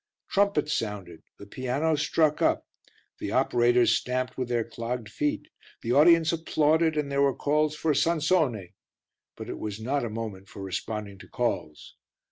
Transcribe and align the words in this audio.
Trumpets 0.29 0.73
sounded, 0.73 1.21
the 1.37 1.45
piano 1.45 1.93
struck 1.93 2.41
up, 2.41 2.65
the 3.19 3.31
operators 3.31 3.93
stamped 3.93 4.35
with 4.35 4.47
their 4.47 4.63
clogged 4.63 5.09
feet, 5.09 5.47
the 5.83 5.91
audience 5.91 6.31
applauded 6.31 6.97
and 6.97 7.11
there 7.11 7.21
were 7.21 7.35
calls 7.35 7.75
for 7.75 7.93
"Sansone," 7.93 8.73
but 9.35 9.47
it 9.47 9.59
was 9.59 9.79
not 9.79 10.03
a 10.03 10.09
moment 10.09 10.49
for 10.49 10.63
responding 10.63 11.19
to 11.19 11.27
calls. 11.27 11.97